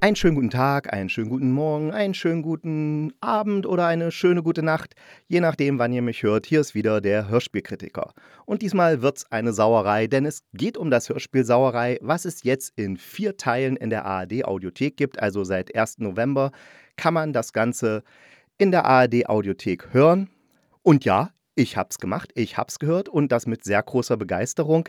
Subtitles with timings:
[0.00, 4.44] Einen schönen guten Tag, einen schönen guten Morgen, einen schönen guten Abend oder eine schöne
[4.44, 4.94] gute Nacht,
[5.26, 6.46] je nachdem, wann ihr mich hört.
[6.46, 8.12] Hier ist wieder der Hörspielkritiker.
[8.46, 12.74] Und diesmal wird's eine Sauerei, denn es geht um das Hörspiel Sauerei, was es jetzt
[12.76, 15.20] in vier Teilen in der ARD Audiothek gibt.
[15.20, 15.98] Also seit 1.
[15.98, 16.52] November
[16.94, 18.04] kann man das Ganze
[18.56, 20.30] in der ARD Audiothek hören.
[20.82, 24.88] Und ja, ich hab's gemacht, ich hab's gehört und das mit sehr großer Begeisterung.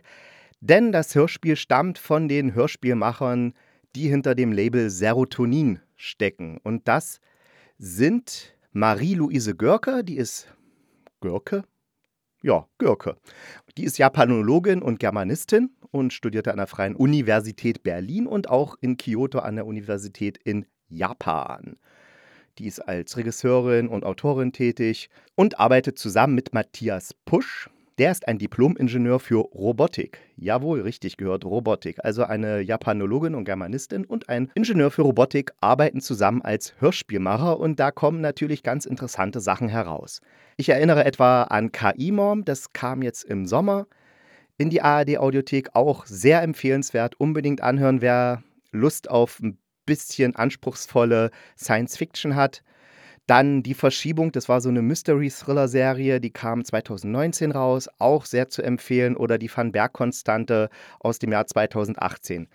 [0.59, 3.55] Denn das Hörspiel stammt von den Hörspielmachern
[3.95, 6.59] die hinter dem Label Serotonin stecken.
[6.63, 7.20] Und das
[7.77, 10.48] sind Marie-Louise Görke, die ist
[11.21, 11.63] Görke?
[12.41, 13.17] Ja, Görke.
[13.77, 18.98] Die ist Japanologin und Germanistin und studierte an der Freien Universität Berlin und auch in
[18.98, 21.77] Kyoto an der Universität in Japan.
[22.57, 28.29] Die ist als Regisseurin und Autorin tätig und arbeitet zusammen mit Matthias Pusch, der ist
[28.29, 30.19] ein Diplom-Ingenieur für Robotik.
[30.37, 31.97] Jawohl, richtig gehört, Robotik.
[32.03, 37.77] Also eine Japanologin und Germanistin und ein Ingenieur für Robotik arbeiten zusammen als Hörspielmacher und
[37.77, 40.21] da kommen natürlich ganz interessante Sachen heraus.
[40.55, 43.85] Ich erinnere etwa an KI-Mom, das kam jetzt im Sommer
[44.57, 47.20] in die ARD-Audiothek, auch sehr empfehlenswert.
[47.20, 52.63] Unbedingt anhören, wer Lust auf ein bisschen anspruchsvolle Science-Fiction hat.
[53.30, 58.63] Dann die Verschiebung, das war so eine Mystery-Thriller-Serie, die kam 2019 raus, auch sehr zu
[58.63, 59.16] empfehlen.
[59.16, 62.48] Oder die Van Berg-Konstante aus dem Jahr 2018.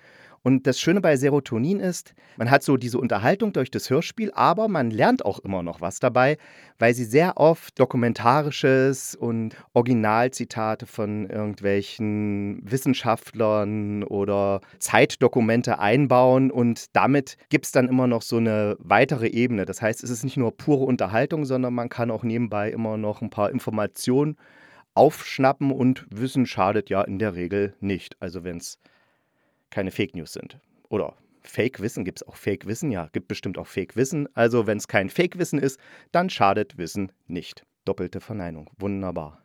[0.44, 4.68] Und das Schöne bei Serotonin ist, man hat so diese Unterhaltung durch das Hörspiel, aber
[4.68, 6.36] man lernt auch immer noch was dabei,
[6.78, 17.38] weil sie sehr oft dokumentarisches und Originalzitate von irgendwelchen Wissenschaftlern oder Zeitdokumente einbauen und damit
[17.48, 19.64] gibt es dann immer noch so eine weitere Ebene.
[19.64, 23.22] Das heißt, es ist nicht nur pure Unterhaltung, sondern man kann auch nebenbei immer noch
[23.22, 24.36] ein paar Informationen
[24.92, 28.16] aufschnappen und Wissen schadet ja in der Regel nicht.
[28.20, 28.78] Also wenn es
[29.74, 30.58] keine Fake News sind.
[30.88, 32.92] Oder Fake-Wissen, gibt es auch Fake-Wissen?
[32.92, 34.28] Ja, gibt bestimmt auch Fake-Wissen.
[34.34, 35.80] Also wenn es kein Fake-Wissen ist,
[36.12, 37.66] dann schadet Wissen nicht.
[37.84, 38.70] Doppelte Verneinung.
[38.78, 39.42] Wunderbar.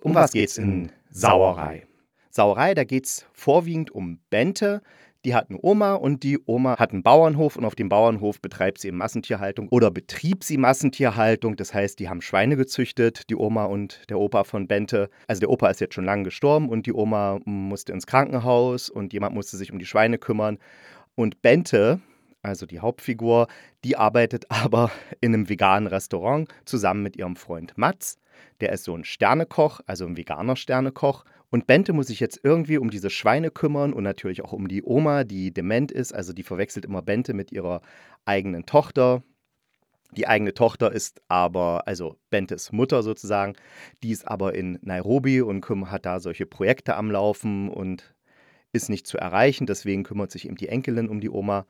[0.00, 1.86] Um, um was geht's in Sauerei?
[2.30, 4.80] Sauerei, da geht es vorwiegend um Bente,
[5.24, 8.78] die hat eine Oma und die Oma hat einen Bauernhof und auf dem Bauernhof betreibt
[8.78, 11.56] sie Massentierhaltung oder betrieb sie Massentierhaltung.
[11.56, 15.08] Das heißt, die haben Schweine gezüchtet, die Oma und der Opa von Bente.
[15.26, 19.12] Also der Opa ist jetzt schon lange gestorben und die Oma musste ins Krankenhaus und
[19.12, 20.58] jemand musste sich um die Schweine kümmern.
[21.14, 22.00] Und Bente,
[22.42, 23.46] also die Hauptfigur,
[23.84, 24.90] die arbeitet aber
[25.20, 28.18] in einem veganen Restaurant zusammen mit ihrem Freund Mats.
[28.60, 31.24] Der ist so ein Sternekoch, also ein veganer Sternekoch.
[31.54, 34.82] Und Bente muss sich jetzt irgendwie um diese Schweine kümmern und natürlich auch um die
[34.82, 36.12] Oma, die dement ist.
[36.12, 37.80] Also die verwechselt immer Bente mit ihrer
[38.24, 39.22] eigenen Tochter.
[40.16, 43.54] Die eigene Tochter ist aber, also Bentes Mutter sozusagen,
[44.02, 48.16] die ist aber in Nairobi und hat da solche Projekte am Laufen und
[48.72, 49.66] ist nicht zu erreichen.
[49.66, 51.66] Deswegen kümmert sich eben die Enkelin um die Oma.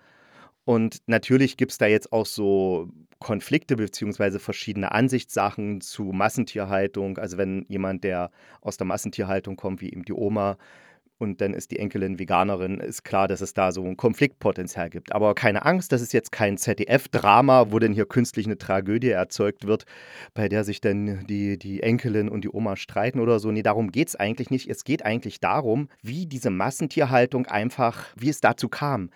[0.65, 2.89] Und natürlich gibt es da jetzt auch so
[3.25, 7.17] Konflikte beziehungsweise verschiedene Ansichtssachen zu Massentierhaltung.
[7.17, 8.31] Also wenn jemand, der
[8.61, 10.59] aus der Massentierhaltung kommt, wie eben die Oma,
[11.17, 15.15] und dann ist die Enkelin Veganerin, ist klar, dass es da so ein Konfliktpotenzial gibt.
[15.15, 19.67] Aber keine Angst, das ist jetzt kein ZDF-Drama, wo denn hier künstlich eine Tragödie erzeugt
[19.67, 19.85] wird,
[20.35, 23.51] bei der sich dann die, die Enkelin und die Oma streiten oder so.
[23.51, 24.69] Nee, darum geht es eigentlich nicht.
[24.69, 29.09] Es geht eigentlich darum, wie diese Massentierhaltung einfach, wie es dazu kam.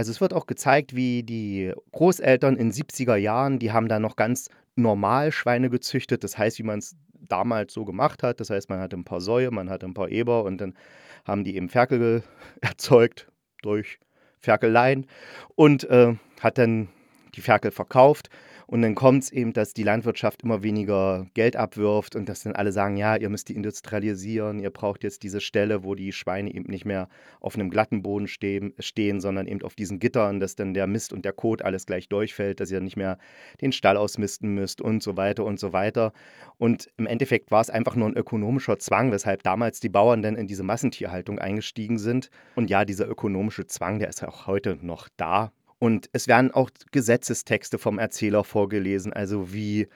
[0.00, 4.16] Also es wird auch gezeigt, wie die Großeltern in 70er Jahren, die haben da noch
[4.16, 6.24] ganz normal Schweine gezüchtet.
[6.24, 8.40] Das heißt, wie man es damals so gemacht hat.
[8.40, 10.72] Das heißt, man hatte ein paar Säue, man hatte ein paar Eber und dann
[11.26, 12.22] haben die eben Ferkel
[12.62, 13.30] erzeugt
[13.60, 13.98] durch
[14.38, 15.06] Ferkeleien
[15.54, 16.88] und äh, hat dann
[17.34, 18.30] die Ferkel verkauft
[18.70, 22.54] und dann kommt es eben, dass die Landwirtschaft immer weniger Geld abwirft und dass dann
[22.54, 26.54] alle sagen, ja, ihr müsst die industrialisieren, ihr braucht jetzt diese Stelle, wo die Schweine
[26.54, 27.08] eben nicht mehr
[27.40, 31.12] auf einem glatten Boden stehen, stehen sondern eben auf diesen Gittern, dass dann der Mist
[31.12, 33.18] und der Kot alles gleich durchfällt, dass ihr nicht mehr
[33.60, 36.12] den Stall ausmisten müsst und so weiter und so weiter.
[36.56, 40.36] Und im Endeffekt war es einfach nur ein ökonomischer Zwang, weshalb damals die Bauern dann
[40.36, 42.30] in diese Massentierhaltung eingestiegen sind.
[42.54, 45.50] Und ja, dieser ökonomische Zwang, der ist ja auch heute noch da.
[45.80, 49.88] Und es werden auch Gesetzestexte vom Erzähler vorgelesen, also wie,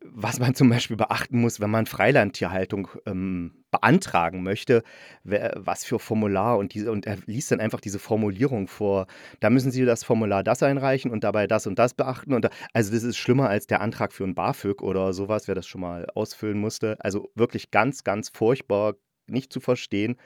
[0.00, 4.84] was man zum Beispiel beachten muss, wenn man Freilandtierhaltung ähm, beantragen möchte,
[5.24, 9.08] wer, was für Formular und, diese, und er liest dann einfach diese Formulierung vor.
[9.40, 12.32] Da müssen Sie das Formular das einreichen und dabei das und das beachten.
[12.32, 15.56] Und da, also das ist schlimmer als der Antrag für ein BAföG oder sowas, wer
[15.56, 16.96] das schon mal ausfüllen musste.
[17.00, 18.94] Also wirklich ganz, ganz furchtbar
[19.26, 20.16] nicht zu verstehen.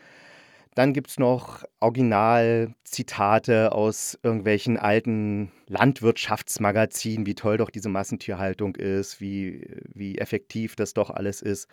[0.74, 9.20] Dann gibt es noch Originalzitate aus irgendwelchen alten Landwirtschaftsmagazinen, wie toll doch diese Massentierhaltung ist,
[9.20, 11.68] wie, wie effektiv das doch alles ist.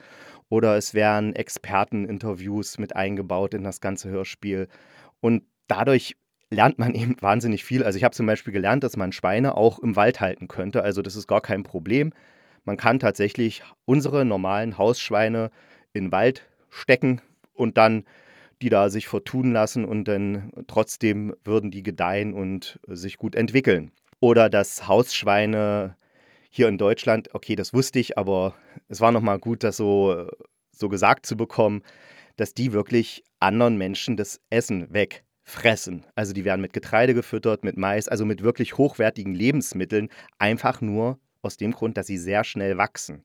[0.50, 4.68] Oder es werden Experteninterviews mit eingebaut in das ganze Hörspiel.
[5.20, 6.16] Und dadurch
[6.50, 7.84] lernt man eben wahnsinnig viel.
[7.84, 10.82] Also ich habe zum Beispiel gelernt, dass man Schweine auch im Wald halten könnte.
[10.82, 12.14] Also das ist gar kein Problem.
[12.66, 15.52] Man kann tatsächlich unsere normalen Hausschweine
[15.94, 17.22] in den Wald stecken
[17.54, 18.04] und dann
[18.62, 23.92] die da sich vertun lassen und dann trotzdem würden die gedeihen und sich gut entwickeln.
[24.20, 25.96] Oder dass Hausschweine
[26.50, 28.56] hier in Deutschland, okay, das wusste ich, aber
[28.88, 30.28] es war nochmal gut, das so,
[30.72, 31.84] so gesagt zu bekommen,
[32.36, 36.06] dass die wirklich anderen Menschen das Essen wegfressen.
[36.16, 40.10] Also die werden mit Getreide gefüttert, mit Mais, also mit wirklich hochwertigen Lebensmitteln,
[40.40, 43.24] einfach nur aus dem Grund, dass sie sehr schnell wachsen.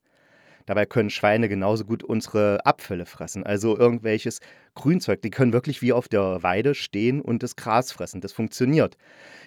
[0.67, 4.41] Dabei können Schweine genauso gut unsere Abfälle fressen, also irgendwelches
[4.75, 5.23] Grünzeug.
[5.23, 8.21] Die können wirklich wie auf der Weide stehen und das Gras fressen.
[8.21, 8.97] Das funktioniert.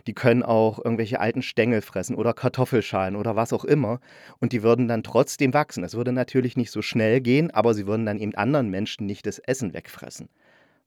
[0.07, 3.99] Die können auch irgendwelche alten Stängel fressen oder Kartoffelschalen oder was auch immer.
[4.39, 5.83] Und die würden dann trotzdem wachsen.
[5.83, 9.25] Es würde natürlich nicht so schnell gehen, aber sie würden dann eben anderen Menschen nicht
[9.25, 10.29] das Essen wegfressen,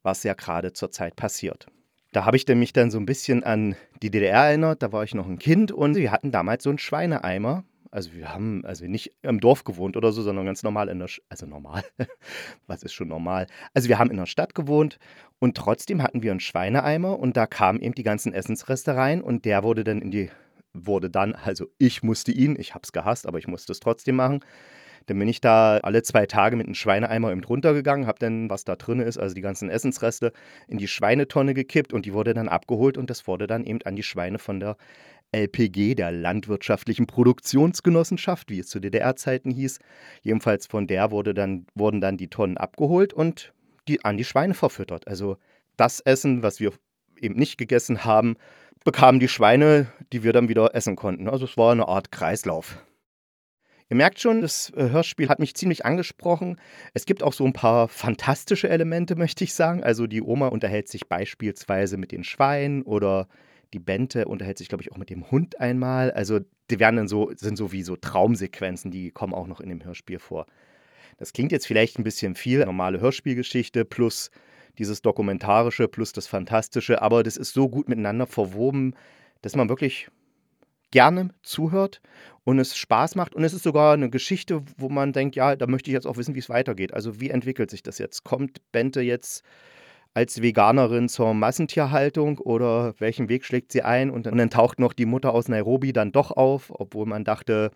[0.02, 1.66] was ja gerade zurzeit passiert.
[2.12, 4.82] Da habe ich mich dann so ein bisschen an die DDR erinnert.
[4.82, 8.32] Da war ich noch ein Kind und wir hatten damals so einen Schweineeimer also wir
[8.32, 11.46] haben also nicht im Dorf gewohnt oder so, sondern ganz normal in der, Sch also
[11.46, 11.82] normal,
[12.66, 13.46] was ist schon normal?
[13.74, 14.98] Also wir haben in der Stadt gewohnt
[15.38, 19.44] und trotzdem hatten wir einen Schweineeimer und da kamen eben die ganzen Essensreste rein und
[19.44, 20.30] der wurde dann in die,
[20.72, 24.16] wurde dann, also ich musste ihn, ich habe es gehasst, aber ich musste es trotzdem
[24.16, 24.40] machen.
[25.06, 28.50] Dann bin ich da alle zwei Tage mit einem Schweineeimer eben drunter gegangen, habe dann,
[28.50, 30.32] was da drin ist, also die ganzen Essensreste,
[30.66, 33.96] in die Schweinetonne gekippt und die wurde dann abgeholt und das wurde dann eben an
[33.96, 34.76] die Schweine von der
[35.32, 39.78] LPG, der Landwirtschaftlichen Produktionsgenossenschaft, wie es zu DDR-Zeiten hieß.
[40.22, 43.52] Jedenfalls von der wurde dann, wurden dann die Tonnen abgeholt und
[43.88, 45.06] die, an die Schweine verfüttert.
[45.06, 45.36] Also
[45.76, 46.72] das Essen, was wir
[47.20, 48.36] eben nicht gegessen haben,
[48.84, 51.28] bekamen die Schweine, die wir dann wieder essen konnten.
[51.28, 52.78] Also es war eine Art Kreislauf.
[53.90, 56.60] Ihr merkt schon, das äh, Hörspiel hat mich ziemlich angesprochen.
[56.92, 59.82] Es gibt auch so ein paar fantastische Elemente, möchte ich sagen.
[59.82, 63.28] Also die Oma unterhält sich beispielsweise mit den Schweinen oder
[63.72, 66.10] die Bente unterhält sich, glaube ich, auch mit dem Hund einmal.
[66.12, 69.68] Also die werden dann so, sind so wie so Traumsequenzen, die kommen auch noch in
[69.68, 70.46] dem Hörspiel vor.
[71.18, 74.30] Das klingt jetzt vielleicht ein bisschen viel, normale Hörspielgeschichte plus
[74.78, 78.94] dieses Dokumentarische plus das Fantastische, aber das ist so gut miteinander verwoben,
[79.42, 80.08] dass man wirklich
[80.90, 82.00] gerne zuhört
[82.44, 83.34] und es Spaß macht.
[83.34, 86.16] Und es ist sogar eine Geschichte, wo man denkt, ja, da möchte ich jetzt auch
[86.16, 86.94] wissen, wie es weitergeht.
[86.94, 88.24] Also wie entwickelt sich das jetzt?
[88.24, 89.42] Kommt Bente jetzt
[90.14, 94.10] als Veganerin zur Massentierhaltung oder welchen Weg schlägt sie ein?
[94.10, 97.70] Und dann taucht noch die Mutter aus Nairobi dann doch auf, obwohl man dachte,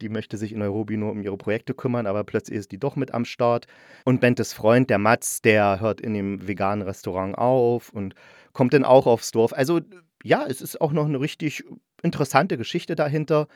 [0.00, 2.96] die möchte sich in Nairobi nur um ihre Projekte kümmern, aber plötzlich ist die doch
[2.96, 3.66] mit am Start.
[4.04, 8.14] Und Bentes Freund, der Mats, der hört in dem veganen Restaurant auf und
[8.52, 9.52] kommt dann auch aufs Dorf.
[9.52, 9.80] Also
[10.24, 11.64] ja, es ist auch noch eine richtig
[12.02, 13.46] interessante Geschichte dahinter.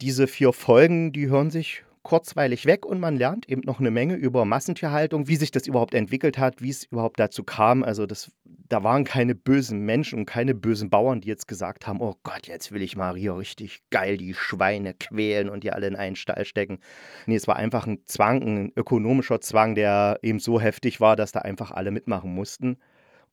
[0.00, 4.14] Diese vier Folgen, die hören sich kurzweilig weg und man lernt eben noch eine Menge
[4.14, 7.82] über Massentierhaltung, wie sich das überhaupt entwickelt hat, wie es überhaupt dazu kam.
[7.82, 12.00] Also das, da waren keine bösen Menschen und keine bösen Bauern, die jetzt gesagt haben,
[12.00, 15.86] oh Gott, jetzt will ich mal hier richtig geil die Schweine quälen und die alle
[15.86, 16.78] in einen Stall stecken.
[17.26, 21.32] Nee, es war einfach ein Zwang, ein ökonomischer Zwang, der eben so heftig war, dass
[21.32, 22.78] da einfach alle mitmachen mussten.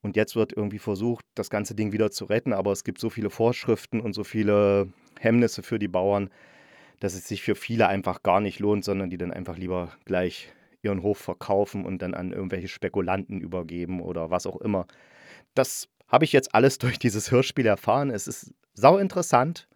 [0.02, 3.10] Und jetzt wird irgendwie versucht, das ganze Ding wieder zu retten, aber es gibt so
[3.10, 6.30] viele Vorschriften und so viele Hemmnisse für die Bauern,
[7.00, 10.52] dass es sich für viele einfach gar nicht lohnt, sondern die dann einfach lieber gleich
[10.82, 14.88] ihren Hof verkaufen und dann an irgendwelche Spekulanten übergeben oder was auch immer.
[15.54, 18.10] Das habe ich jetzt alles durch dieses Hörspiel erfahren.
[18.10, 19.68] Es ist sau interessant,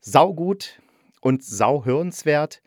[0.00, 0.80] sau gut
[1.20, 2.62] und sau hörenswert.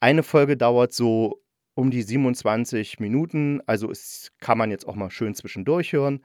[0.00, 1.40] Eine Folge dauert so
[1.74, 6.20] um die 27 Minuten, also es kann man jetzt auch mal schön zwischendurch hören.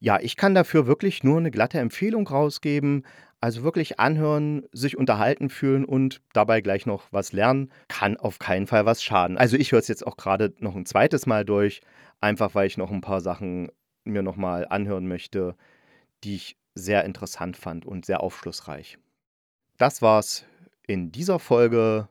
[0.00, 3.04] Ja, ich kann dafür wirklich nur eine glatte Empfehlung rausgeben.
[3.42, 8.66] Also wirklich anhören, sich unterhalten fühlen und dabei gleich noch was lernen, kann auf keinen
[8.66, 9.38] Fall was schaden.
[9.38, 11.80] Also ich höre es jetzt auch gerade noch ein zweites Mal durch,
[12.20, 13.70] einfach weil ich noch ein paar Sachen
[14.04, 15.56] mir nochmal anhören möchte,
[16.22, 18.98] die ich sehr interessant fand und sehr aufschlussreich.
[19.78, 20.44] Das war's
[20.86, 22.08] in dieser Folge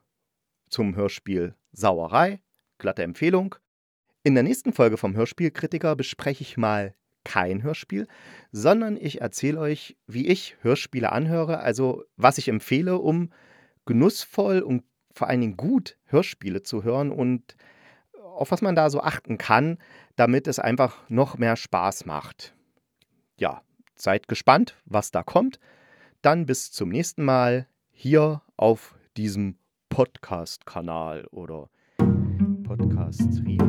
[0.70, 2.42] zum Hörspiel Sauerei.
[2.80, 3.56] Glatte Empfehlung.
[4.24, 8.08] In der nächsten Folge vom Hörspielkritiker bespreche ich mal kein Hörspiel,
[8.52, 13.32] sondern ich erzähle euch, wie ich Hörspiele anhöre, also was ich empfehle, um
[13.86, 17.56] genussvoll und vor allen Dingen gut Hörspiele zu hören und
[18.24, 19.78] auf was man da so achten kann,
[20.16, 22.54] damit es einfach noch mehr Spaß macht.
[23.38, 23.62] Ja,
[23.96, 25.60] seid gespannt, was da kommt.
[26.22, 29.58] Dann bis zum nächsten Mal hier auf diesem
[29.90, 31.70] Podcast-Kanal oder
[32.64, 33.69] Podcast-Stream.